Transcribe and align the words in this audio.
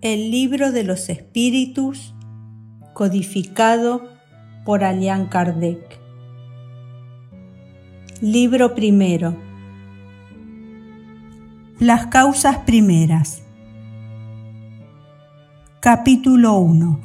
El 0.00 0.30
libro 0.30 0.70
de 0.70 0.84
los 0.84 1.08
espíritus 1.08 2.14
codificado 2.94 4.08
por 4.64 4.84
Alian 4.84 5.26
Kardec. 5.26 5.98
Libro 8.20 8.76
primero. 8.76 9.36
Las 11.80 12.06
causas 12.06 12.58
primeras. 12.58 13.42
Capítulo 15.80 16.58
1. 16.58 17.00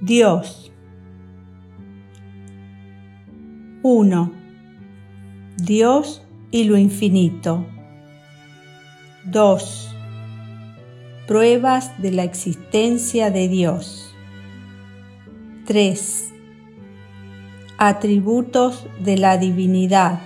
Dios. 0.00 0.70
1. 3.82 4.32
Dios 5.56 6.22
y 6.52 6.62
lo 6.64 6.76
infinito. 6.76 7.66
2 9.24 9.93
Pruebas 11.26 12.02
de 12.02 12.10
la 12.10 12.22
existencia 12.22 13.30
de 13.30 13.48
Dios. 13.48 14.14
3. 15.64 16.34
Atributos 17.78 18.86
de 19.00 19.16
la 19.16 19.38
divinidad. 19.38 20.20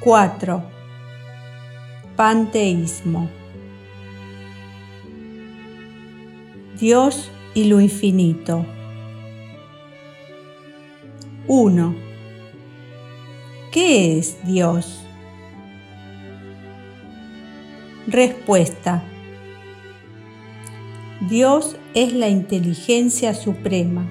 4. 0.00 0.62
Panteísmo. 2.14 3.30
Dios 6.78 7.30
y 7.54 7.64
lo 7.64 7.80
infinito. 7.80 8.66
1. 11.46 11.94
¿Qué 13.72 14.18
es 14.18 14.36
Dios? 14.44 14.99
Respuesta. 18.10 19.04
Dios 21.28 21.76
es 21.94 22.12
la 22.12 22.26
inteligencia 22.26 23.34
suprema, 23.34 24.04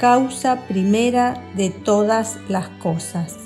causa 0.00 0.66
primera 0.66 1.40
de 1.54 1.70
todas 1.70 2.40
las 2.48 2.66
cosas. 2.82 3.36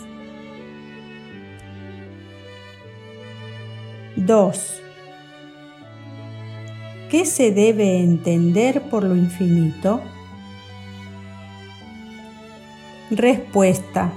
2. 4.16 4.80
¿Qué 7.10 7.26
se 7.26 7.52
debe 7.52 7.98
entender 7.98 8.80
por 8.88 9.04
lo 9.04 9.16
infinito? 9.16 10.00
Respuesta. 13.10 14.10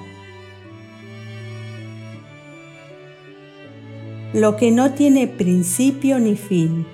Lo 4.34 4.56
que 4.56 4.72
no 4.72 4.94
tiene 4.94 5.28
principio 5.28 6.20
ni 6.20 6.36
fin, 6.36 6.86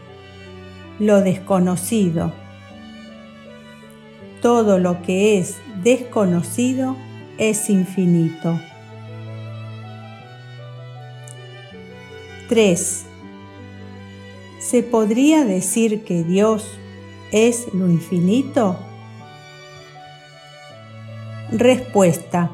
lo 0.99 1.21
desconocido. 1.21 2.33
Todo 4.41 4.79
lo 4.79 5.01
que 5.03 5.37
es 5.37 5.57
desconocido 5.83 6.95
es 7.37 7.69
infinito. 7.69 8.59
3. 12.49 13.05
¿Se 14.59 14.81
podría 14.81 15.43
decir 15.43 16.03
que 16.03 16.23
Dios 16.23 16.65
es 17.31 17.71
lo 17.73 17.87
infinito? 17.87 18.79
Respuesta. 21.51 22.51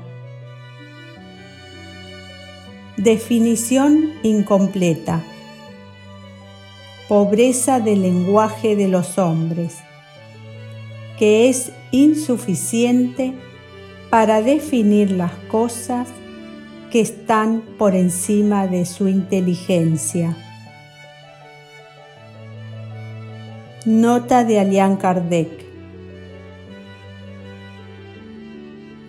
Definición 3.04 4.14
incompleta. 4.23 5.22
Pobreza 7.10 7.82
del 7.82 8.04
lenguaje 8.04 8.77
de 8.77 8.88
los 8.88 9.17
hombres, 9.17 9.80
que 11.20 11.50
es 11.50 11.73
insuficiente 11.92 13.33
para 14.10 14.42
definir 14.42 15.11
las 15.11 15.33
cosas 15.52 16.08
que 16.92 17.02
están 17.02 17.64
por 17.77 17.94
encima 17.94 18.67
de 18.67 18.86
su 18.86 19.10
inteligencia. 19.10 20.38
Nota 23.86 24.45
de 24.45 24.61
Alian 24.61 24.95
Kardec. 24.95 25.50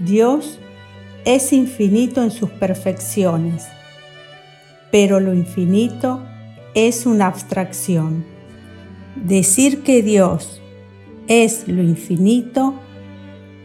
Dios 0.01 0.59
es 1.25 1.53
infinito 1.53 2.25
en 2.25 2.33
sus 2.33 2.51
perfecciones 2.51 3.69
pero 4.95 5.19
lo 5.19 5.35
infinito 5.35 6.23
es 6.73 7.05
una 7.05 7.27
abstracción. 7.27 8.25
Decir 9.17 9.83
que 9.83 10.05
Dios 10.05 10.63
es 11.27 11.67
lo 11.67 11.83
infinito 11.83 12.75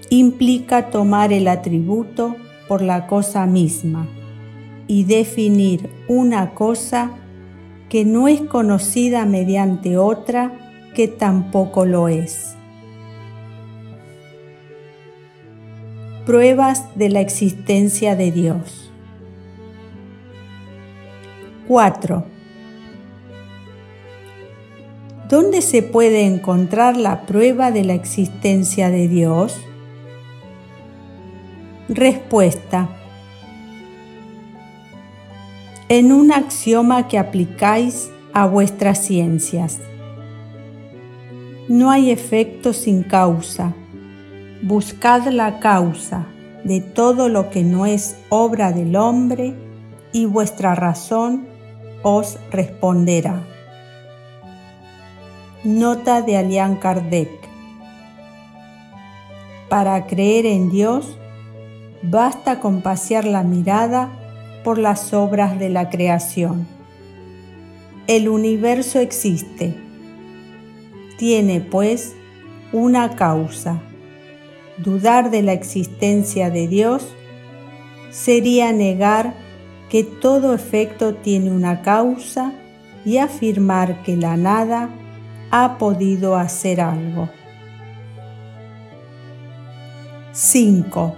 implica 0.09 0.89
tomar 0.89 1.31
el 1.31 1.47
atributo 1.47 2.35
por 2.67 2.81
la 2.81 3.05
cosa 3.05 3.45
misma 3.45 4.09
y 4.87 5.03
definir 5.03 5.91
una 6.07 6.55
cosa 6.55 7.11
que 7.89 8.05
no 8.05 8.27
es 8.27 8.41
conocida 8.41 9.23
mediante 9.27 9.97
otra 9.97 10.51
que 10.95 11.07
tampoco 11.07 11.85
lo 11.85 12.07
es. 12.07 12.55
Pruebas 16.25 16.85
de 16.95 17.09
la 17.09 17.21
existencia 17.21 18.15
de 18.15 18.31
Dios. 18.31 18.88
4. 21.69 22.23
¿Dónde 25.29 25.61
se 25.61 25.83
puede 25.83 26.25
encontrar 26.25 26.97
la 26.97 27.27
prueba 27.27 27.69
de 27.69 27.83
la 27.83 27.93
existencia 27.93 28.89
de 28.89 29.07
Dios? 29.07 29.55
Respuesta. 31.87 32.89
En 35.89 36.11
un 36.11 36.31
axioma 36.31 37.07
que 37.07 37.19
aplicáis 37.19 38.09
a 38.33 38.47
vuestras 38.47 39.05
ciencias. 39.05 39.77
No 41.67 41.91
hay 41.91 42.09
efecto 42.09 42.73
sin 42.73 43.03
causa. 43.03 43.75
Buscad 44.63 45.27
la 45.27 45.59
causa 45.59 46.25
de 46.63 46.81
todo 46.81 47.29
lo 47.29 47.51
que 47.51 47.61
no 47.61 47.85
es 47.85 48.15
obra 48.29 48.71
del 48.71 48.95
hombre 48.95 49.53
y 50.11 50.25
vuestra 50.25 50.73
razón 50.73 51.48
os 52.03 52.37
responderá. 52.51 53.43
Nota 55.63 56.21
de 56.21 56.37
Alian 56.37 56.75
Kardec. 56.77 57.29
Para 59.67 60.07
creer 60.07 60.45
en 60.45 60.69
Dios, 60.69 61.17
basta 62.01 62.59
con 62.59 62.81
pasear 62.81 63.25
la 63.25 63.43
mirada 63.43 64.09
por 64.63 64.77
las 64.77 65.13
obras 65.13 65.59
de 65.59 65.69
la 65.69 65.89
creación. 65.89 66.67
El 68.07 68.29
universo 68.29 68.99
existe. 68.99 69.75
Tiene, 71.17 71.59
pues, 71.59 72.15
una 72.71 73.15
causa. 73.15 73.81
Dudar 74.77 75.29
de 75.29 75.41
la 75.41 75.53
existencia 75.53 76.49
de 76.49 76.67
Dios 76.67 77.05
sería 78.09 78.71
negar 78.71 79.33
que 79.89 80.03
todo 80.03 80.53
efecto 80.53 81.15
tiene 81.15 81.51
una 81.51 81.81
causa 81.81 82.53
y 83.05 83.17
afirmar 83.17 84.03
que 84.03 84.15
la 84.15 84.37
nada 84.37 84.89
ha 85.51 85.77
podido 85.77 86.35
hacer 86.35 86.79
algo. 86.79 87.29
5. 90.31 91.15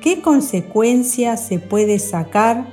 ¿Qué 0.00 0.20
consecuencia 0.20 1.36
se 1.36 1.58
puede 1.58 1.98
sacar 1.98 2.66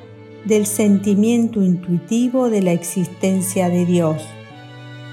del 0.46 0.66
sentimiento 0.66 1.62
intuitivo 1.62 2.50
de 2.50 2.62
la 2.62 2.74
existencia 2.74 3.70
de 3.70 3.86
Dios 3.86 4.24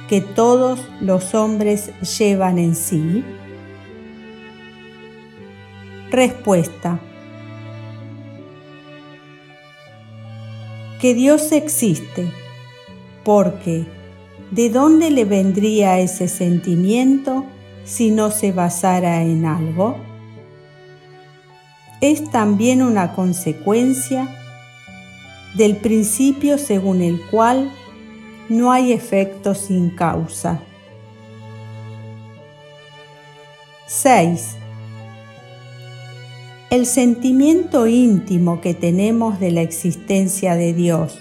que 0.09 0.21
todos 0.21 0.87
los 1.01 1.35
hombres 1.35 1.91
llevan 2.19 2.59
en 2.59 2.75
sí? 2.75 3.25
Respuesta. 6.11 7.01
Que 11.05 11.13
Dios 11.13 11.53
existe, 11.53 12.33
porque 13.25 13.85
¿de 14.51 14.71
dónde 14.71 15.11
le 15.11 15.27
vendría 15.27 16.01
ese 16.01 16.29
sentimiento 16.29 17.45
si 17.85 18.11
no 18.11 18.31
se 18.31 18.53
basara 18.53 19.21
en 19.21 19.45
algo? 19.45 19.99
Es 22.01 22.31
también 22.31 22.81
una 22.81 23.13
consecuencia 23.15 24.35
del 25.55 25.77
principio 25.77 26.57
según 26.57 27.03
el 27.03 27.21
cual 27.27 27.71
no 28.49 28.73
hay 28.73 28.91
efecto 28.91 29.55
sin 29.55 29.91
causa. 29.91 30.63
6 33.89 34.57
el 36.75 36.87
sentimiento 36.87 37.87
íntimo 37.87 38.61
que 38.61 38.75
tenemos 38.75 39.39
de 39.39 39.53
la 39.53 39.61
existencia 39.61 40.57
de 40.57 40.75
Dios 40.75 41.21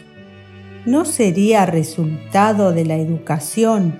no 0.87 1.05
sería 1.05 1.67
resultado 1.67 2.73
de 2.73 2.85
la 2.85 2.95
educación 2.95 3.99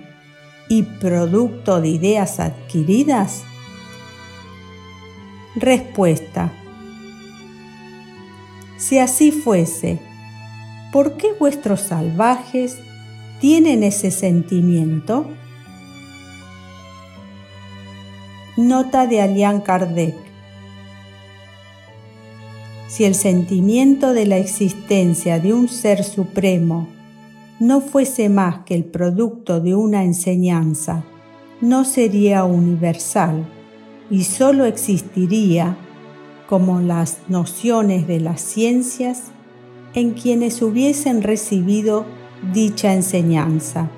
y 0.68 0.82
producto 0.82 1.80
de 1.80 1.90
ideas 1.90 2.40
adquiridas? 2.40 3.44
Respuesta. 5.56 6.52
Si 8.78 8.98
así 8.98 9.32
fuese, 9.32 10.00
¿por 10.92 11.18
qué 11.18 11.34
vuestros 11.40 11.82
salvajes 11.82 12.80
tienen 13.40 13.84
ese 13.84 14.10
sentimiento? 14.10 15.28
Nota 18.58 19.06
de 19.06 19.22
Alian 19.22 19.62
Kardec. 19.62 20.33
Si 22.94 23.06
el 23.06 23.16
sentimiento 23.16 24.14
de 24.14 24.28
la 24.28 24.38
existencia 24.38 25.40
de 25.40 25.52
un 25.52 25.68
ser 25.68 26.04
supremo 26.04 26.88
no 27.60 27.82
fuese 27.82 28.30
más 28.30 28.66
que 28.66 28.76
el 28.76 28.84
producto 28.84 29.60
de 29.60 29.74
una 29.74 30.04
enseñanza, 30.04 31.04
no 31.60 31.86
sería 31.86 32.44
universal 32.44 33.48
y 34.12 34.26
sólo 34.26 34.66
existiría 34.66 35.76
como 36.48 36.82
las 36.82 37.18
nociones 37.30 38.06
de 38.06 38.20
las 38.20 38.42
ciencias 38.42 39.32
en 39.96 40.12
quienes 40.12 40.62
hubiesen 40.62 41.24
recibido 41.24 42.06
dicha 42.54 42.94
enseñanza. 42.94 43.90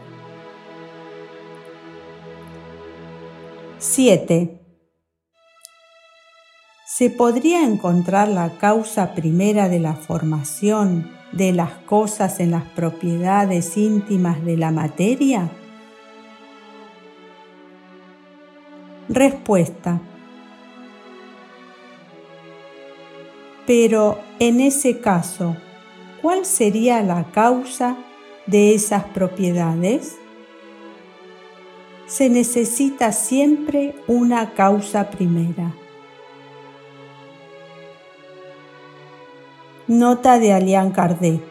7. 3.78 4.65
¿Se 6.98 7.10
podría 7.10 7.62
encontrar 7.66 8.30
la 8.30 8.58
causa 8.58 9.16
primera 9.16 9.68
de 9.68 9.82
la 9.82 9.96
formación 9.96 11.12
de 11.34 11.52
las 11.52 11.72
cosas 11.72 12.40
en 12.40 12.52
las 12.52 12.64
propiedades 12.64 13.76
íntimas 13.76 14.46
de 14.46 14.56
la 14.56 14.72
materia? 14.72 15.52
Respuesta. 19.10 20.00
Pero 23.68 24.22
en 24.40 24.62
ese 24.62 25.02
caso, 25.02 25.58
¿cuál 26.22 26.46
sería 26.46 27.04
la 27.04 27.26
causa 27.34 27.98
de 28.48 28.74
esas 28.74 29.04
propiedades? 29.04 30.16
se 32.08 32.30
necesita 32.30 33.12
siempre 33.12 33.96
una 34.08 34.54
causa 34.54 35.10
primera. 35.10 35.74
Nota 39.88 40.40
de 40.40 40.52
Alian 40.52 40.90
Kardec. 40.90 41.44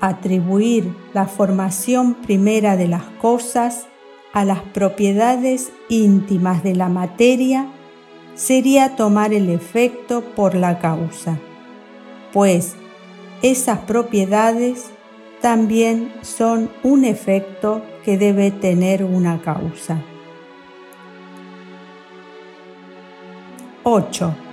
Atribuir 0.00 0.96
la 1.12 1.26
formación 1.26 2.14
primera 2.14 2.78
de 2.78 2.88
las 2.88 3.02
cosas 3.20 3.86
a 4.32 4.46
las 4.46 4.60
propiedades 4.60 5.72
íntimas 5.90 6.62
de 6.62 6.74
la 6.74 6.88
materia 6.88 7.66
sería 8.34 8.96
tomar 8.96 9.34
el 9.34 9.50
efecto 9.50 10.22
por 10.34 10.54
la 10.54 10.78
causa, 10.78 11.38
pues 12.32 12.76
esas 13.42 13.80
propiedades 13.80 14.90
también 15.42 16.14
son 16.22 16.70
un 16.82 17.04
efecto 17.04 17.82
que 18.06 18.16
debe 18.16 18.50
tener 18.50 19.04
una 19.04 19.42
causa. 19.42 20.02
8. 23.82 24.45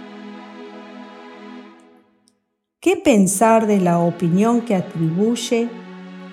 ¿Qué 2.83 2.97
pensar 2.97 3.65
de 3.65 3.79
la 3.79 3.99
opinión 3.99 4.59
que 4.59 4.75
atribuye 4.75 5.69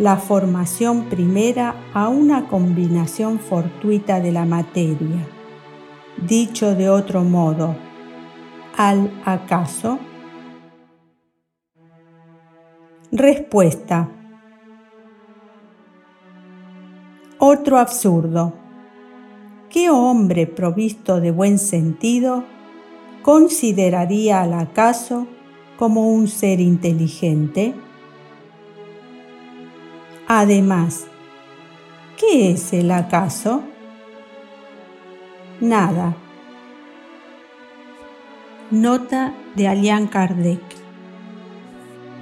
la 0.01 0.17
formación 0.17 1.05
primera 1.05 1.77
a 1.95 2.09
una 2.09 2.49
combinación 2.49 3.39
fortuita 3.39 4.19
de 4.19 4.33
la 4.33 4.45
materia? 4.45 5.29
Dicho 6.17 6.75
de 6.75 6.91
otro 6.91 7.23
modo, 7.23 7.77
¿al 8.77 9.13
acaso? 9.25 10.01
Respuesta. 13.13 14.09
Otro 17.39 17.79
absurdo. 17.79 18.55
¿Qué 19.69 19.89
hombre 19.89 20.49
provisto 20.49 21.21
de 21.21 21.31
buen 21.31 21.61
sentido 21.61 22.43
consideraría 23.23 24.43
al 24.43 24.55
acaso 24.55 25.29
como 25.81 26.11
un 26.11 26.29
ser 26.29 26.61
inteligente? 26.61 27.73
Además, 30.29 31.07
¿qué 32.19 32.51
es 32.51 32.75
el 32.75 32.91
acaso? 32.91 33.63
Nada. 35.59 36.15
Nota 38.71 39.35
de 39.57 39.69
Alian 39.69 40.07
Kardec. 40.07 40.61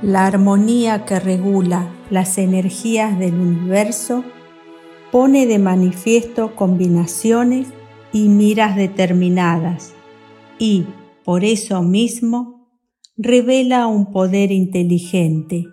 La 0.02 0.26
armonía 0.26 1.05
que 1.05 1.19
regula 1.19 1.88
las 2.10 2.38
energías 2.38 3.19
del 3.19 3.34
universo 3.34 4.22
pone 5.10 5.46
de 5.46 5.58
manifiesto 5.58 6.55
combinaciones 6.55 7.66
y 8.12 8.28
miras 8.28 8.76
determinadas 8.76 9.94
y, 10.60 10.87
por 11.25 11.43
eso 11.43 11.82
mismo, 11.82 12.57
revela 13.20 13.88
un 13.88 14.12
poder 14.12 14.53
inteligente. 14.53 15.67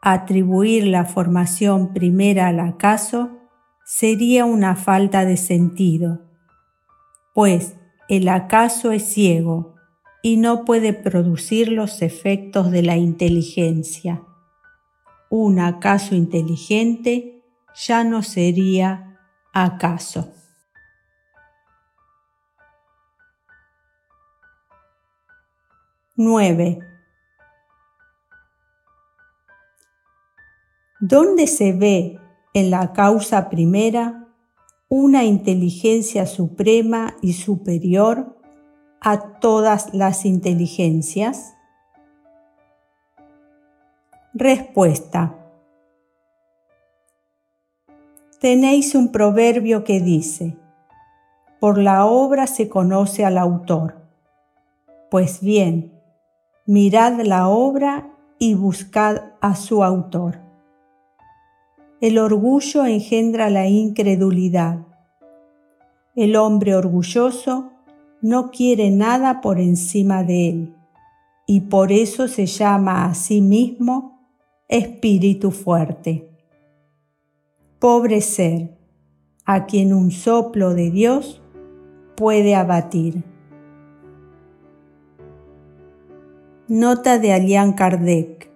Atribuir 0.00 0.86
la 0.86 1.04
formación 1.04 1.92
primera 1.92 2.48
al 2.48 2.60
acaso 2.60 3.30
sería 3.84 4.46
una 4.46 4.74
falta 4.74 5.26
de 5.26 5.36
sentido, 5.36 6.22
pues 7.34 7.74
el 8.08 8.28
acaso 8.28 8.90
es 8.90 9.04
ciego 9.04 9.74
y 10.22 10.38
no 10.38 10.64
puede 10.64 10.94
producir 10.94 11.68
los 11.68 12.00
efectos 12.00 12.70
de 12.70 12.82
la 12.82 12.96
inteligencia. 12.96 14.22
Un 15.28 15.60
acaso 15.60 16.14
inteligente 16.14 17.44
ya 17.86 18.02
no 18.02 18.22
sería 18.22 19.18
acaso. 19.52 20.32
Nueve. 26.16 26.78
¿Dónde 31.00 31.46
se 31.46 31.72
ve 31.72 32.18
en 32.54 32.70
la 32.70 32.92
causa 32.92 33.48
primera 33.50 34.28
una 34.88 35.24
inteligencia 35.24 36.26
suprema 36.26 37.14
y 37.22 37.34
superior 37.34 38.36
a 39.00 39.38
todas 39.40 39.92
las 39.94 40.24
inteligencias? 40.24 41.54
Respuesta. 44.32 45.46
tenéis 48.46 48.94
un 48.94 49.10
proverbio 49.10 49.82
que 49.82 50.00
dice, 50.00 50.56
por 51.58 51.78
la 51.78 52.06
obra 52.06 52.46
se 52.46 52.68
conoce 52.68 53.24
al 53.24 53.38
autor. 53.38 53.96
Pues 55.10 55.40
bien, 55.40 55.95
mirad 56.66 57.20
la 57.22 57.48
obra 57.48 58.10
y 58.38 58.54
buscad 58.54 59.32
a 59.40 59.54
su 59.54 59.82
autor. 59.82 60.40
El 62.00 62.18
orgullo 62.18 62.84
engendra 62.84 63.48
la 63.48 63.66
incredulidad. 63.66 64.86
El 66.14 66.36
hombre 66.36 66.74
orgulloso 66.74 67.70
no 68.20 68.50
quiere 68.50 68.90
nada 68.90 69.40
por 69.40 69.58
encima 69.58 70.22
de 70.24 70.48
él 70.48 70.76
y 71.46 71.62
por 71.62 71.92
eso 71.92 72.28
se 72.28 72.46
llama 72.46 73.06
a 73.06 73.14
sí 73.14 73.40
mismo 73.40 74.20
espíritu 74.68 75.50
fuerte 75.50 76.36
pobre 77.78 78.20
ser, 78.20 78.76
a 79.44 79.66
quien 79.66 79.92
un 79.92 80.10
soplo 80.10 80.74
de 80.74 80.90
Dios 80.90 81.42
puede 82.16 82.54
abatir. 82.54 83.22
Nota 86.68 87.20
de 87.20 87.32
Alian 87.32 87.74
Kardec. 87.74 88.50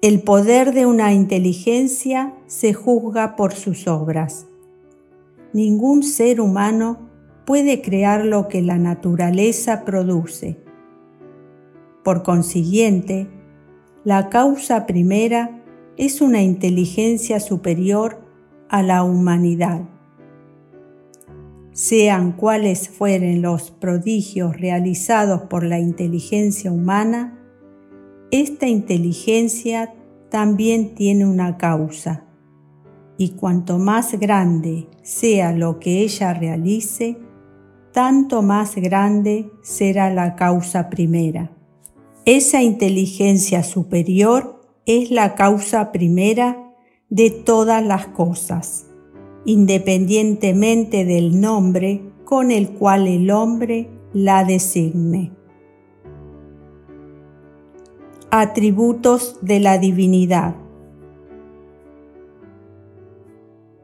El 0.00 0.22
poder 0.22 0.72
de 0.72 0.86
una 0.86 1.12
inteligencia 1.12 2.32
se 2.46 2.72
juzga 2.72 3.36
por 3.36 3.52
sus 3.52 3.86
obras. 3.86 4.46
Ningún 5.52 6.04
ser 6.04 6.40
humano 6.40 7.10
puede 7.44 7.82
crear 7.82 8.24
lo 8.24 8.48
que 8.48 8.62
la 8.62 8.78
naturaleza 8.78 9.84
produce. 9.84 10.56
Por 12.02 12.22
consiguiente, 12.22 13.28
la 14.04 14.30
causa 14.30 14.86
primera 14.86 15.62
es 15.98 16.22
una 16.22 16.40
inteligencia 16.40 17.40
superior 17.40 18.22
a 18.70 18.82
la 18.82 19.02
humanidad. 19.02 19.82
Sean 21.72 22.32
cuales 22.32 22.88
fueren 22.88 23.40
los 23.40 23.70
prodigios 23.70 24.58
realizados 24.60 25.42
por 25.42 25.64
la 25.64 25.78
inteligencia 25.78 26.70
humana, 26.70 27.38
esta 28.30 28.66
inteligencia 28.66 29.94
también 30.30 30.94
tiene 30.94 31.26
una 31.26 31.56
causa, 31.56 32.24
y 33.16 33.30
cuanto 33.30 33.78
más 33.78 34.18
grande 34.18 34.88
sea 35.02 35.52
lo 35.52 35.78
que 35.78 36.00
ella 36.00 36.34
realice, 36.34 37.18
tanto 37.92 38.42
más 38.42 38.74
grande 38.76 39.50
será 39.62 40.12
la 40.12 40.34
causa 40.34 40.88
primera. 40.88 41.52
Esa 42.24 42.62
inteligencia 42.62 43.62
superior 43.62 44.62
es 44.86 45.10
la 45.10 45.34
causa 45.34 45.92
primera 45.92 46.74
de 47.10 47.30
todas 47.30 47.84
las 47.84 48.06
cosas, 48.08 48.86
independientemente 49.44 51.04
del 51.04 51.40
nombre 51.40 52.02
con 52.24 52.50
el 52.50 52.70
cual 52.70 53.06
el 53.08 53.30
hombre 53.30 53.90
la 54.12 54.44
designe. 54.44 55.32
Atributos 58.30 59.38
de 59.42 59.60
la 59.60 59.78
divinidad. 59.78 60.56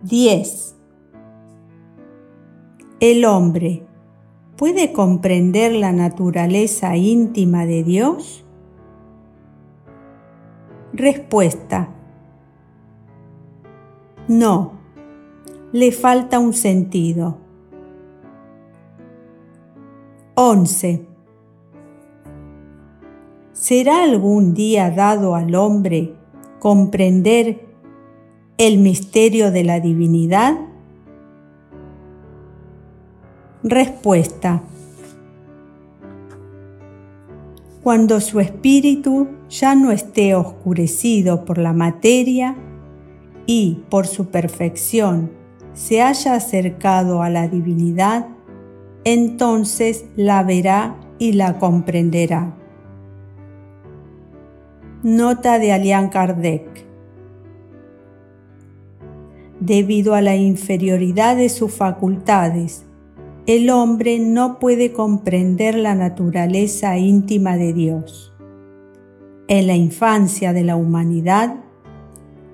10. 0.02 0.76
El 3.00 3.24
hombre 3.24 3.86
puede 4.56 4.92
comprender 4.92 5.72
la 5.72 5.92
naturaleza 5.92 6.96
íntima 6.96 7.66
de 7.66 7.84
Dios? 7.84 8.44
Respuesta. 10.92 11.90
No, 14.26 14.77
le 15.72 15.92
falta 15.92 16.38
un 16.38 16.54
sentido. 16.54 17.36
11. 20.34 21.06
¿Será 23.52 24.04
algún 24.04 24.54
día 24.54 24.90
dado 24.90 25.34
al 25.34 25.54
hombre 25.54 26.14
comprender 26.58 27.66
el 28.56 28.78
misterio 28.78 29.50
de 29.50 29.64
la 29.64 29.80
divinidad? 29.80 30.56
Respuesta. 33.62 34.62
Cuando 37.82 38.20
su 38.20 38.40
espíritu 38.40 39.28
ya 39.50 39.74
no 39.74 39.90
esté 39.90 40.34
oscurecido 40.34 41.44
por 41.44 41.58
la 41.58 41.72
materia 41.72 42.56
y 43.46 43.82
por 43.90 44.06
su 44.06 44.26
perfección 44.26 45.37
se 45.78 46.02
haya 46.02 46.34
acercado 46.34 47.22
a 47.22 47.30
la 47.30 47.46
divinidad, 47.46 48.26
entonces 49.04 50.06
la 50.16 50.42
verá 50.42 50.96
y 51.20 51.34
la 51.34 51.60
comprenderá. 51.60 52.56
Nota 55.04 55.60
de 55.60 55.70
Alian 55.70 56.08
Kardec. 56.08 56.84
Debido 59.60 60.16
a 60.16 60.20
la 60.20 60.34
inferioridad 60.34 61.36
de 61.36 61.48
sus 61.48 61.72
facultades, 61.72 62.84
el 63.46 63.70
hombre 63.70 64.18
no 64.18 64.58
puede 64.58 64.92
comprender 64.92 65.76
la 65.76 65.94
naturaleza 65.94 66.98
íntima 66.98 67.56
de 67.56 67.72
Dios. 67.72 68.34
En 69.46 69.68
la 69.68 69.76
infancia 69.76 70.52
de 70.52 70.64
la 70.64 70.74
humanidad, 70.74 71.54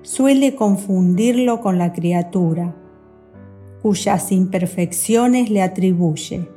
suele 0.03 0.55
confundirlo 0.55 1.59
con 1.59 1.79
la 1.79 1.91
criatura, 1.91 2.75
cuyas 3.85 4.31
imperfecciones 4.31 5.51
le 5.51 5.61
atribuye. 5.61 6.49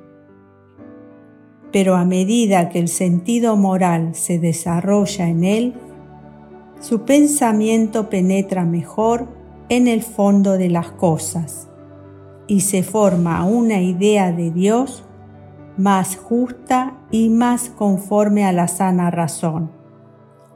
Pero 1.70 1.94
a 1.94 2.06
medida 2.06 2.70
que 2.70 2.78
el 2.78 2.88
sentido 2.88 3.54
moral 3.54 4.14
se 4.14 4.38
desarrolla 4.38 5.28
en 5.28 5.44
él, 5.44 5.74
su 6.80 7.02
pensamiento 7.02 8.08
penetra 8.08 8.64
mejor 8.64 9.28
en 9.68 9.88
el 9.88 10.02
fondo 10.02 10.52
de 10.52 10.70
las 10.70 10.90
cosas 10.92 11.68
y 12.46 12.60
se 12.60 12.82
forma 12.82 13.44
una 13.44 13.82
idea 13.82 14.32
de 14.32 14.50
Dios 14.50 15.04
más 15.76 16.16
justa 16.16 16.96
y 17.10 17.28
más 17.28 17.68
conforme 17.68 18.46
a 18.46 18.52
la 18.52 18.68
sana 18.68 19.10
razón, 19.10 19.70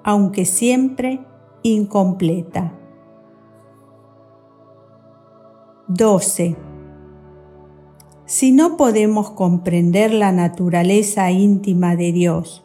aunque 0.04 0.46
siempre 0.46 1.20
incompleta. 1.62 2.72
12. 5.94 6.56
Si 8.24 8.50
no 8.50 8.78
podemos 8.78 9.32
comprender 9.32 10.14
la 10.14 10.32
naturaleza 10.32 11.30
íntima 11.30 11.96
de 11.96 12.12
Dios, 12.12 12.64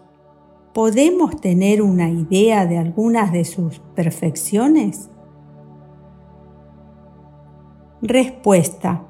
¿podemos 0.74 1.42
tener 1.42 1.82
una 1.82 2.10
idea 2.10 2.66
de 2.66 2.78
algunas 2.78 3.34
de 3.34 3.44
sus 3.44 3.80
perfecciones? 3.96 5.10
Respuesta. 8.02 9.06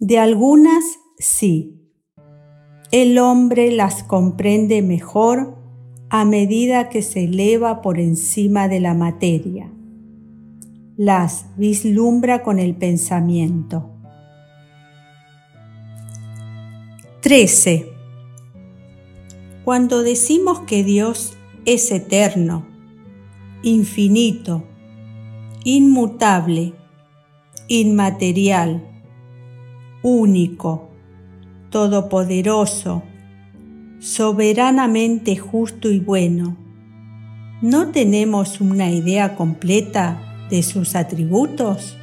De 0.00 0.18
algunas 0.18 0.82
sí. 1.18 1.88
El 2.90 3.18
hombre 3.18 3.70
las 3.70 4.02
comprende 4.02 4.82
mejor 4.82 5.56
a 6.10 6.24
medida 6.24 6.88
que 6.88 7.02
se 7.02 7.24
eleva 7.24 7.80
por 7.80 8.00
encima 8.00 8.66
de 8.66 8.80
la 8.80 8.94
materia. 8.94 9.73
Las 10.96 11.46
vislumbra 11.56 12.44
con 12.44 12.60
el 12.60 12.76
pensamiento. 12.76 13.90
13. 17.20 17.88
Cuando 19.64 20.04
decimos 20.04 20.60
que 20.60 20.84
Dios 20.84 21.36
es 21.64 21.90
eterno, 21.90 22.64
infinito, 23.64 24.62
inmutable, 25.64 26.74
inmaterial, 27.66 28.86
único, 30.04 30.90
todopoderoso, 31.70 33.02
soberanamente 33.98 35.34
justo 35.34 35.90
y 35.90 35.98
bueno. 35.98 36.56
¿No 37.62 37.90
tenemos 37.90 38.60
una 38.60 38.92
idea 38.92 39.34
completa 39.34 40.23
de 40.50 40.62
sus 40.62 40.94
atributos? 40.94 41.96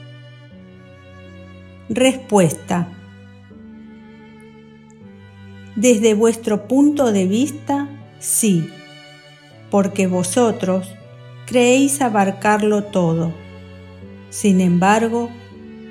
Respuesta. 1.90 2.88
Desde 5.76 6.14
vuestro 6.14 6.68
punto 6.68 7.12
de 7.12 7.28
vista, 7.28 7.90
sí, 8.20 8.70
porque 9.70 10.08
vosotros 10.08 10.96
creéis 11.46 12.02
abarcarlo 12.02 12.84
todo. 12.84 13.34
Sin 14.30 14.62
embargo, 14.62 15.30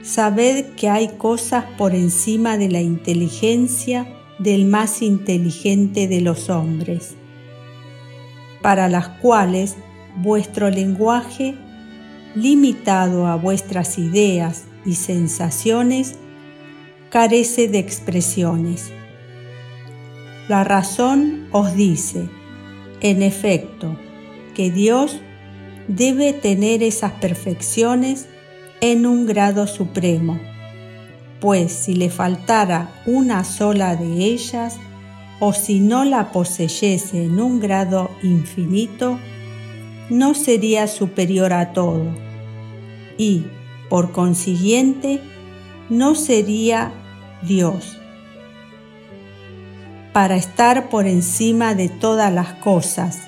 sabed 0.02 0.66
que 0.76 0.88
hay 0.88 1.08
cosas 1.08 1.64
por 1.76 1.94
encima 1.94 2.56
de 2.56 2.68
la 2.68 2.80
inteligencia 2.80 4.06
del 4.38 4.64
más 4.64 5.02
inteligente 5.02 6.08
de 6.08 6.22
los 6.22 6.48
hombres, 6.48 7.14
para 8.62 8.88
las 8.88 9.08
cuales 9.20 9.76
vuestro 10.16 10.70
lenguaje, 10.70 11.54
limitado 12.34 13.26
a 13.26 13.36
vuestras 13.36 13.98
ideas 13.98 14.64
y 14.84 14.94
sensaciones, 14.94 16.16
carece 17.10 17.68
de 17.68 17.78
expresiones. 17.78 18.92
La 20.48 20.64
razón 20.64 21.48
os 21.52 21.74
dice, 21.74 22.28
en 23.00 23.22
efecto, 23.22 23.96
que 24.54 24.70
Dios 24.70 25.20
debe 25.88 26.32
tener 26.32 26.82
esas 26.82 27.12
perfecciones 27.12 28.28
en 28.80 29.06
un 29.06 29.26
grado 29.26 29.66
supremo, 29.66 30.40
pues 31.40 31.72
si 31.72 31.94
le 31.94 32.10
faltara 32.10 32.90
una 33.06 33.44
sola 33.44 33.96
de 33.96 34.24
ellas, 34.24 34.78
o 35.40 35.52
si 35.54 35.80
no 35.80 36.04
la 36.04 36.32
poseyese 36.32 37.24
en 37.24 37.40
un 37.40 37.60
grado 37.60 38.10
infinito, 38.22 39.18
no 40.10 40.34
sería 40.34 40.86
superior 40.86 41.52
a 41.52 41.72
todo 41.72 42.04
y, 43.16 43.44
por 43.88 44.12
consiguiente, 44.12 45.20
no 45.88 46.14
sería 46.14 46.92
Dios. 47.42 47.98
Para 50.12 50.36
estar 50.36 50.88
por 50.88 51.06
encima 51.06 51.74
de 51.74 51.88
todas 51.88 52.32
las 52.32 52.54
cosas, 52.54 53.20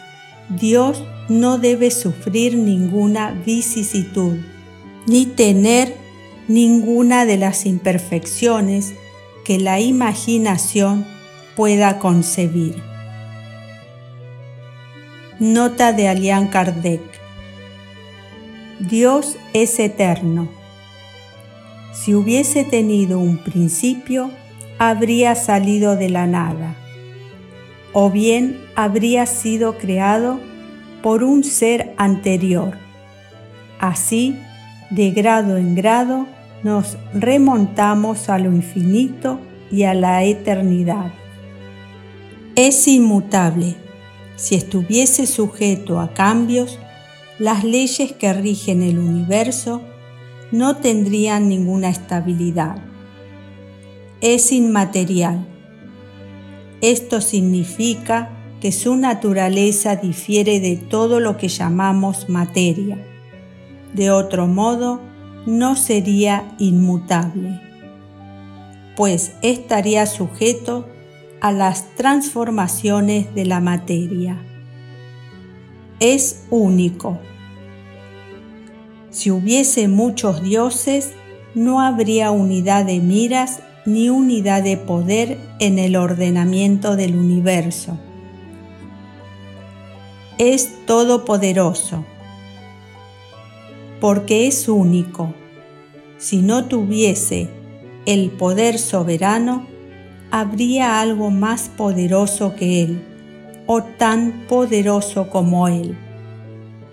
Dios 0.48 1.02
no 1.28 1.58
debe 1.58 1.90
sufrir 1.90 2.56
ninguna 2.56 3.30
vicisitud 3.46 4.38
ni 5.06 5.26
tener 5.26 5.96
ninguna 6.48 7.24
de 7.24 7.36
las 7.36 7.66
imperfecciones 7.66 8.94
que 9.44 9.58
la 9.58 9.80
imaginación 9.80 11.06
pueda 11.56 11.98
concebir. 11.98 12.91
Nota 15.38 15.92
de 15.92 16.08
Alian 16.08 16.48
Kardec. 16.48 17.00
Dios 18.78 19.36
es 19.54 19.78
eterno. 19.78 20.48
Si 21.94 22.14
hubiese 22.14 22.64
tenido 22.64 23.18
un 23.18 23.38
principio, 23.38 24.30
habría 24.78 25.34
salido 25.34 25.96
de 25.96 26.10
la 26.10 26.26
nada. 26.26 26.76
o 27.92 28.10
bien 28.10 28.58
habría 28.74 29.26
sido 29.26 29.76
creado 29.76 30.40
por 31.02 31.22
un 31.22 31.44
ser 31.44 31.94
anterior. 31.96 32.76
Así, 33.78 34.38
de 34.90 35.10
grado 35.10 35.56
en 35.56 35.74
grado, 35.74 36.26
nos 36.62 36.96
remontamos 37.12 38.28
a 38.28 38.38
lo 38.38 38.52
infinito 38.52 39.40
y 39.70 39.82
a 39.84 39.94
la 39.94 40.22
eternidad. 40.24 41.12
Es 42.54 42.86
inmutable. 42.86 43.76
Si 44.36 44.54
estuviese 44.54 45.26
sujeto 45.26 46.00
a 46.00 46.14
cambios, 46.14 46.78
las 47.38 47.64
leyes 47.64 48.12
que 48.12 48.32
rigen 48.32 48.82
el 48.82 48.98
universo 48.98 49.82
no 50.50 50.76
tendrían 50.76 51.48
ninguna 51.48 51.88
estabilidad. 51.88 52.76
Es 54.20 54.52
inmaterial. 54.52 55.46
Esto 56.80 57.20
significa 57.20 58.30
que 58.60 58.70
su 58.70 58.96
naturaleza 58.96 59.96
difiere 59.96 60.60
de 60.60 60.76
todo 60.76 61.20
lo 61.20 61.36
que 61.36 61.48
llamamos 61.48 62.28
materia. 62.28 63.04
De 63.92 64.10
otro 64.10 64.46
modo, 64.46 65.00
no 65.46 65.74
sería 65.74 66.54
inmutable, 66.58 67.60
pues 68.94 69.32
estaría 69.42 70.06
sujeto 70.06 70.86
a 71.42 71.50
las 71.50 71.96
transformaciones 71.96 73.34
de 73.34 73.44
la 73.44 73.58
materia. 73.58 74.40
Es 75.98 76.44
único. 76.50 77.18
Si 79.10 79.32
hubiese 79.32 79.88
muchos 79.88 80.40
dioses, 80.44 81.14
no 81.56 81.80
habría 81.80 82.30
unidad 82.30 82.84
de 82.84 83.00
miras 83.00 83.58
ni 83.84 84.08
unidad 84.08 84.62
de 84.62 84.76
poder 84.76 85.36
en 85.58 85.80
el 85.80 85.96
ordenamiento 85.96 86.94
del 86.94 87.16
universo. 87.16 87.98
Es 90.38 90.86
todopoderoso, 90.86 92.04
porque 94.00 94.46
es 94.46 94.68
único. 94.68 95.34
Si 96.18 96.40
no 96.40 96.66
tuviese 96.66 97.48
el 98.06 98.30
poder 98.30 98.78
soberano, 98.78 99.71
habría 100.32 100.98
algo 100.98 101.30
más 101.30 101.68
poderoso 101.76 102.56
que 102.56 102.82
Él, 102.82 103.04
o 103.66 103.82
tan 103.82 104.46
poderoso 104.48 105.28
como 105.28 105.68
Él. 105.68 105.94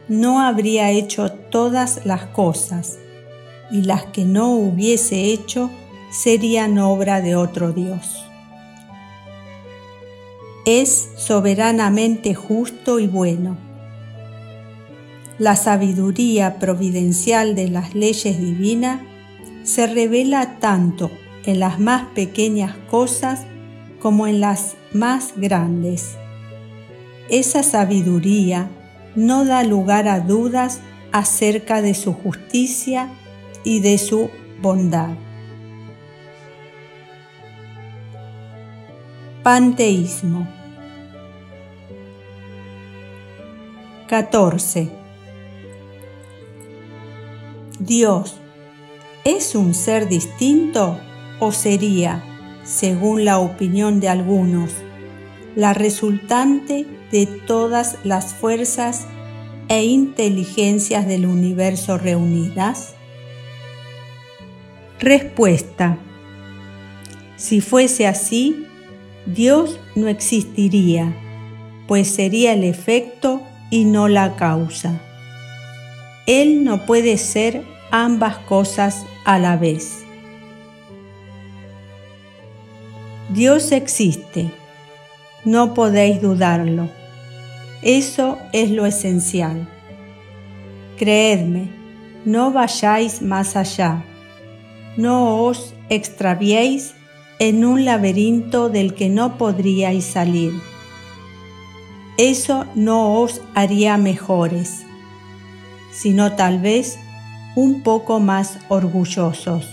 No 0.09 0.41
habría 0.41 0.91
hecho 0.91 1.31
todas 1.31 2.05
las 2.05 2.25
cosas, 2.25 2.99
y 3.71 3.83
las 3.83 4.03
que 4.07 4.25
no 4.25 4.49
hubiese 4.51 5.31
hecho 5.31 5.71
serían 6.11 6.79
obra 6.79 7.21
de 7.21 7.37
otro 7.37 7.71
Dios. 7.71 8.25
Es 10.65 11.09
soberanamente 11.15 12.35
justo 12.35 12.99
y 12.99 13.07
bueno. 13.07 13.55
La 15.37 15.55
sabiduría 15.55 16.59
providencial 16.59 17.55
de 17.55 17.69
las 17.69 17.95
leyes 17.95 18.37
divinas 18.37 18.99
se 19.63 19.87
revela 19.87 20.59
tanto 20.59 21.09
en 21.45 21.59
las 21.59 21.79
más 21.79 22.07
pequeñas 22.15 22.75
cosas 22.89 23.45
como 23.99 24.27
en 24.27 24.39
las 24.39 24.75
más 24.93 25.33
grandes. 25.35 26.17
Esa 27.29 27.63
sabiduría 27.63 28.69
no 29.15 29.45
da 29.45 29.63
lugar 29.63 30.07
a 30.07 30.19
dudas 30.19 30.81
acerca 31.11 31.81
de 31.81 31.93
su 31.93 32.13
justicia 32.13 33.09
y 33.63 33.79
de 33.81 33.97
su 33.97 34.29
bondad. 34.61 35.15
Panteísmo 39.43 40.47
14. 44.07 44.89
Dios 47.79 48.37
es 49.23 49.55
un 49.55 49.73
ser 49.73 50.07
distinto 50.07 50.99
o 51.39 51.51
sería, 51.51 52.23
según 52.63 53.25
la 53.25 53.39
opinión 53.39 53.99
de 53.99 54.09
algunos, 54.09 54.71
la 55.55 55.73
resultante 55.73 56.85
de 57.11 57.25
todas 57.25 57.97
las 58.03 58.33
fuerzas 58.33 59.07
e 59.67 59.83
inteligencias 59.85 61.07
del 61.07 61.25
universo 61.25 61.97
reunidas? 61.97 62.95
Respuesta. 64.99 65.97
Si 67.37 67.61
fuese 67.61 68.05
así, 68.05 68.65
Dios 69.25 69.79
no 69.95 70.07
existiría, 70.07 71.13
pues 71.87 72.09
sería 72.09 72.53
el 72.53 72.63
efecto 72.63 73.41
y 73.69 73.85
no 73.85 74.07
la 74.07 74.35
causa. 74.35 75.01
Él 76.25 76.63
no 76.63 76.85
puede 76.85 77.17
ser 77.17 77.63
ambas 77.91 78.37
cosas 78.39 79.05
a 79.25 79.39
la 79.39 79.57
vez. 79.57 80.03
Dios 83.29 83.71
existe, 83.71 84.51
no 85.45 85.75
podéis 85.75 86.19
dudarlo. 86.19 86.89
Eso 87.83 88.39
es 88.53 88.71
lo 88.71 88.87
esencial. 88.87 89.67
Creedme, 90.97 91.69
no 92.25 92.51
vayáis 92.51 93.21
más 93.21 93.55
allá, 93.55 94.03
no 94.97 95.43
os 95.43 95.75
extraviéis 95.89 96.95
en 97.37 97.65
un 97.65 97.85
laberinto 97.85 98.67
del 98.67 98.95
que 98.95 99.09
no 99.09 99.37
podríais 99.37 100.05
salir. 100.05 100.51
Eso 102.17 102.65
no 102.73 103.21
os 103.21 103.41
haría 103.53 103.97
mejores, 103.97 104.85
sino 105.91 106.33
tal 106.35 106.57
vez 106.59 106.97
un 107.55 107.83
poco 107.83 108.19
más 108.19 108.57
orgullosos, 108.69 109.69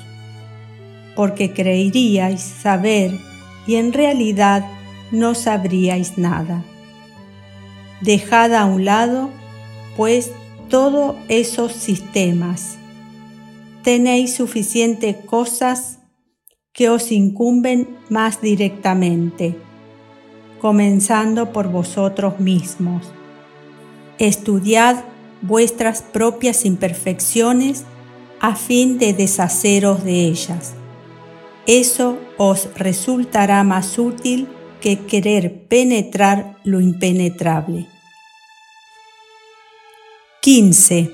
porque 1.17 1.55
creeríais 1.55 2.43
saber 2.43 3.19
y 3.67 3.77
en 3.77 3.93
realidad 3.93 4.65
no 5.11 5.35
sabríais 5.35 6.19
nada. 6.19 6.65
Dejad 8.01 8.55
a 8.55 8.65
un 8.65 8.85
lado, 8.85 9.31
pues, 9.97 10.33
todos 10.69 11.17
esos 11.29 11.73
sistemas. 11.73 12.79
Tenéis 13.83 14.35
suficientes 14.35 15.17
cosas 15.17 15.99
que 16.73 16.91
os 16.91 17.11
incumben 17.11 17.97
más 18.11 18.43
directamente, 18.43 19.57
comenzando 20.61 21.53
por 21.53 21.69
vosotros 21.69 22.39
mismos. 22.41 23.11
Estudiad 24.19 25.05
vuestras 25.43 26.03
propias 26.03 26.65
imperfecciones 26.65 27.85
a 28.41 28.57
fin 28.57 28.99
de 28.99 29.13
deshaceros 29.13 30.05
de 30.05 30.27
ellas. 30.27 30.75
Eso 31.67 32.19
os 32.39 32.69
resultará 32.75 33.65
más 33.65 33.99
útil 33.99 34.49
que 34.81 35.01
querer 35.01 35.67
penetrar 35.69 36.57
lo 36.65 36.81
impenetrable. 36.81 37.87
15. 40.43 41.11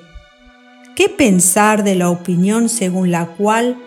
¿Qué 0.95 1.09
pensar 1.09 1.85
de 1.85 1.95
la 1.95 2.11
opinión 2.11 2.69
según 2.69 3.11
la 3.11 3.27
cual 3.27 3.79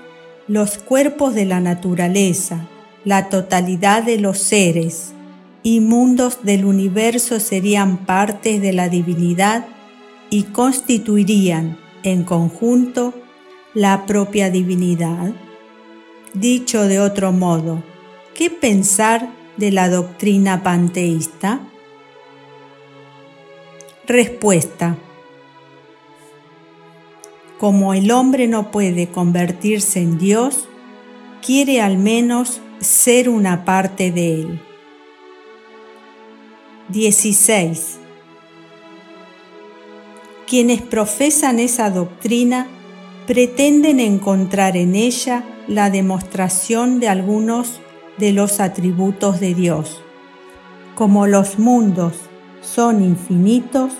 los 0.48 0.78
cuerpos 0.78 1.36
de 1.36 1.46
la 1.46 1.60
naturaleza, 1.60 2.68
la 3.04 3.30
totalidad 3.30 4.04
de 4.04 4.18
los 4.18 4.40
seres 4.40 5.14
y 5.62 5.82
mundos 5.82 6.40
del 6.44 6.66
universo 6.66 7.40
serían 7.40 8.06
partes 8.06 8.62
de 8.62 8.74
la 8.74 8.90
divinidad 8.90 9.68
y 10.32 10.44
constituirían 10.44 11.78
en 12.02 12.24
conjunto 12.24 13.14
la 13.76 14.06
propia 14.08 14.50
divinidad? 14.50 15.32
Dicho 16.36 16.88
de 16.88 17.00
otro 17.00 17.32
modo, 17.32 17.84
¿qué 18.36 18.50
pensar 18.50 19.30
de 19.58 19.72
la 19.72 19.90
doctrina 19.90 20.62
panteísta? 20.62 21.62
Respuesta 24.06 24.98
como 27.58 27.94
el 27.94 28.12
hombre 28.12 28.48
no 28.48 28.70
puede 28.70 29.08
convertirse 29.08 30.00
en 30.00 30.18
Dios, 30.18 30.68
quiere 31.44 31.82
al 31.82 31.98
menos 31.98 32.60
ser 32.80 33.30
una 33.30 33.64
parte 33.64 34.12
de 34.12 34.42
Él. 34.42 34.60
16. 36.90 37.98
Quienes 40.48 40.82
profesan 40.82 41.60
esa 41.60 41.90
doctrina 41.90 42.68
pretenden 43.26 44.00
encontrar 44.00 44.78
en 44.78 44.94
ella 44.94 45.44
la 45.68 45.90
demostración 45.90 47.00
de 47.00 47.10
algunos 47.10 47.82
de 48.18 48.32
los 48.32 48.60
atributos 48.60 49.40
de 49.40 49.54
Dios. 49.54 50.02
Como 50.96 51.28
los 51.28 51.60
mundos 51.60 52.14
son 52.62 53.04
infinitos, 53.04 53.94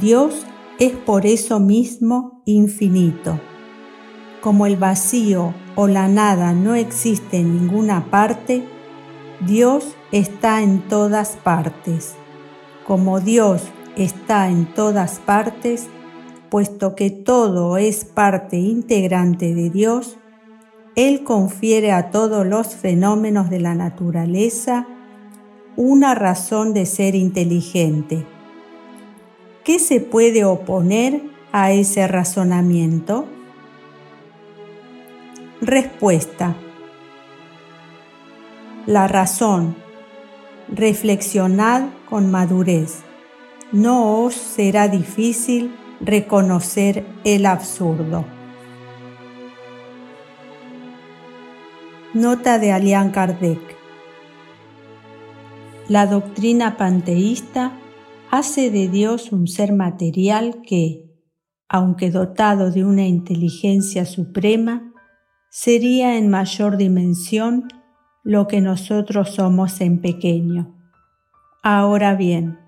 Dios 0.00 0.46
es 0.78 0.92
por 0.92 1.26
eso 1.26 1.60
mismo 1.60 2.42
infinito. 2.44 3.40
Como 4.40 4.66
el 4.66 4.76
vacío 4.76 5.54
o 5.74 5.88
la 5.88 6.08
nada 6.08 6.52
no 6.52 6.74
existe 6.74 7.38
en 7.38 7.54
ninguna 7.54 8.10
parte, 8.10 8.64
Dios 9.46 9.94
está 10.12 10.62
en 10.62 10.80
todas 10.88 11.36
partes. 11.42 12.14
Como 12.86 13.20
Dios 13.20 13.62
está 13.96 14.48
en 14.48 14.66
todas 14.74 15.18
partes, 15.18 15.88
puesto 16.50 16.94
que 16.94 17.10
todo 17.10 17.78
es 17.78 18.04
parte 18.04 18.56
integrante 18.56 19.54
de 19.54 19.70
Dios, 19.70 20.18
Él 20.96 21.24
confiere 21.24 21.90
a 21.90 22.10
todos 22.10 22.46
los 22.46 22.74
fenómenos 22.74 23.50
de 23.50 23.58
la 23.58 23.74
naturaleza 23.74 24.86
una 25.76 26.14
razón 26.14 26.72
de 26.72 26.86
ser 26.86 27.16
inteligente. 27.16 28.24
¿Qué 29.64 29.80
se 29.80 30.00
puede 30.00 30.44
oponer 30.44 31.22
a 31.50 31.72
ese 31.72 32.06
razonamiento? 32.06 33.26
Respuesta. 35.60 36.54
La 38.86 39.08
razón. 39.08 39.74
Reflexionad 40.68 41.88
con 42.08 42.30
madurez. 42.30 43.02
No 43.72 44.22
os 44.22 44.34
será 44.34 44.86
difícil 44.88 45.74
reconocer 46.00 47.04
el 47.24 47.46
absurdo. 47.46 48.24
Nota 52.14 52.60
de 52.60 52.70
Alian 52.70 53.10
Kardec. 53.10 53.58
La 55.88 56.06
doctrina 56.06 56.76
panteísta 56.76 57.72
hace 58.30 58.70
de 58.70 58.86
Dios 58.86 59.32
un 59.32 59.48
ser 59.48 59.72
material 59.72 60.62
que, 60.62 61.10
aunque 61.68 62.12
dotado 62.12 62.70
de 62.70 62.84
una 62.84 63.04
inteligencia 63.04 64.04
suprema, 64.04 64.92
sería 65.50 66.16
en 66.16 66.30
mayor 66.30 66.76
dimensión 66.76 67.66
lo 68.22 68.46
que 68.46 68.60
nosotros 68.60 69.30
somos 69.30 69.80
en 69.80 70.00
pequeño. 70.00 70.72
Ahora 71.64 72.14
bien, 72.14 72.60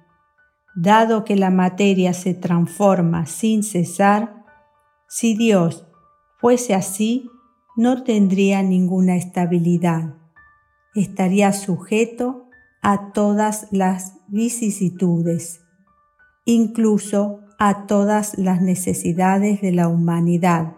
dado 0.74 1.24
que 1.24 1.36
la 1.36 1.50
materia 1.50 2.14
se 2.14 2.34
transforma 2.34 3.26
sin 3.26 3.62
cesar, 3.62 4.44
si 5.08 5.36
Dios 5.36 5.86
fuese 6.40 6.74
así, 6.74 7.30
no 7.76 8.04
tendría 8.04 8.62
ninguna 8.62 9.16
estabilidad. 9.16 10.14
Estaría 10.94 11.52
sujeto 11.52 12.48
a 12.80 13.12
todas 13.12 13.68
las 13.70 14.14
vicisitudes, 14.28 15.60
incluso 16.46 17.40
a 17.58 17.86
todas 17.86 18.38
las 18.38 18.62
necesidades 18.62 19.60
de 19.60 19.72
la 19.72 19.88
humanidad. 19.88 20.72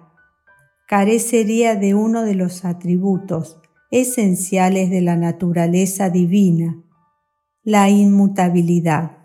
Carecería 0.89 1.77
de 1.77 1.95
uno 1.95 2.23
de 2.23 2.35
los 2.35 2.65
atributos 2.65 3.61
esenciales 3.93 4.91
de 4.91 5.01
la 5.01 5.17
naturaleza 5.17 6.11
divina, 6.11 6.83
la 7.63 7.91
inmutabilidad. 7.91 9.19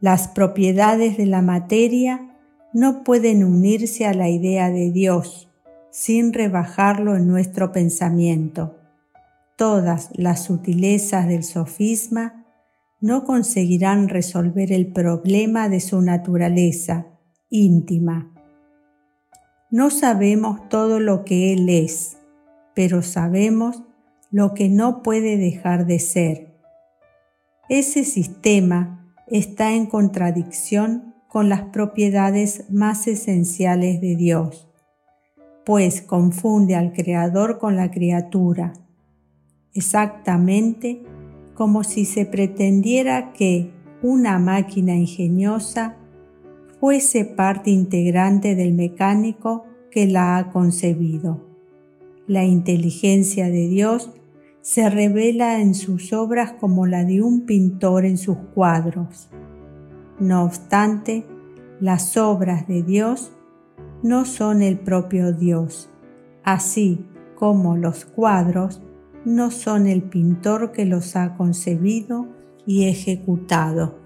Las 0.00 0.28
propiedades 0.28 1.16
de 1.16 1.26
la 1.26 1.42
materia 1.42 2.36
no 2.72 3.04
pueden 3.04 3.44
unirse 3.44 4.04
a 4.04 4.14
la 4.14 4.28
idea 4.28 4.70
de 4.70 4.90
Dios 4.90 5.48
sin 5.94 6.32
rebajarlo 6.32 7.14
en 7.14 7.28
nuestro 7.28 7.70
pensamiento. 7.70 8.74
Todas 9.56 10.10
las 10.14 10.42
sutilezas 10.42 11.28
del 11.28 11.44
sofisma 11.44 12.46
no 13.00 13.22
conseguirán 13.22 14.08
resolver 14.08 14.72
el 14.72 14.92
problema 14.92 15.68
de 15.68 15.78
su 15.78 16.02
naturaleza 16.02 17.06
íntima. 17.48 18.32
No 19.70 19.88
sabemos 19.88 20.68
todo 20.68 20.98
lo 20.98 21.24
que 21.24 21.52
Él 21.52 21.68
es, 21.68 22.16
pero 22.74 23.00
sabemos 23.00 23.84
lo 24.32 24.52
que 24.52 24.68
no 24.68 25.00
puede 25.00 25.36
dejar 25.36 25.86
de 25.86 26.00
ser. 26.00 26.58
Ese 27.68 28.02
sistema 28.02 29.14
está 29.28 29.74
en 29.74 29.86
contradicción 29.86 31.14
con 31.28 31.48
las 31.48 31.62
propiedades 31.62 32.68
más 32.68 33.06
esenciales 33.06 34.00
de 34.00 34.16
Dios, 34.16 34.68
pues 35.64 36.02
confunde 36.02 36.74
al 36.74 36.92
Creador 36.92 37.58
con 37.58 37.76
la 37.76 37.90
criatura, 37.90 38.72
exactamente 39.72 41.02
como 41.54 41.84
si 41.84 42.04
se 42.04 42.26
pretendiera 42.26 43.32
que 43.32 43.72
una 44.02 44.38
máquina 44.38 44.94
ingeniosa 44.94 45.96
fuese 46.80 47.24
parte 47.24 47.70
integrante 47.70 48.54
del 48.54 48.74
mecánico 48.74 49.64
que 49.90 50.06
la 50.06 50.36
ha 50.36 50.50
concebido. 50.50 51.40
La 52.26 52.44
inteligencia 52.44 53.46
de 53.46 53.68
Dios 53.68 54.10
se 54.60 54.90
revela 54.90 55.60
en 55.60 55.74
sus 55.74 56.12
obras 56.12 56.52
como 56.52 56.86
la 56.86 57.04
de 57.04 57.22
un 57.22 57.46
pintor 57.46 58.04
en 58.04 58.18
sus 58.18 58.36
cuadros. 58.54 59.30
No 60.18 60.44
obstante, 60.44 61.26
las 61.80 62.16
obras 62.16 62.66
de 62.66 62.82
Dios 62.82 63.32
no 64.04 64.26
son 64.26 64.60
el 64.60 64.78
propio 64.78 65.32
Dios, 65.32 65.88
así 66.44 67.06
como 67.36 67.78
los 67.78 68.04
cuadros 68.04 68.82
no 69.24 69.50
son 69.50 69.86
el 69.86 70.02
pintor 70.02 70.72
que 70.72 70.84
los 70.84 71.16
ha 71.16 71.38
concebido 71.38 72.28
y 72.66 72.86
ejecutado. 72.86 74.03